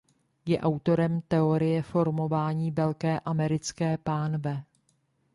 [0.45, 4.63] Je autorem teorie formování Velké americké pánve.